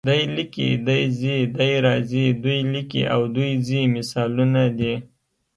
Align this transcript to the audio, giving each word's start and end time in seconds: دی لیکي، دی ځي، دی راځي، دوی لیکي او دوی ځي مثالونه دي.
دی 0.07 0.21
لیکي، 0.35 0.67
دی 0.85 0.99
ځي، 1.19 1.37
دی 1.57 1.71
راځي، 1.85 2.25
دوی 2.43 2.59
لیکي 2.73 3.01
او 3.13 3.21
دوی 3.35 3.51
ځي 3.67 3.79
مثالونه 3.95 4.63
دي. 4.79 4.93